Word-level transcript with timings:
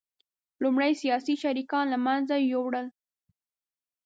لومړی 0.63 0.91
سیاسي 1.01 1.35
شریکان 1.43 1.85
له 1.93 1.97
منځه 2.05 2.35
یوړل 2.51 2.87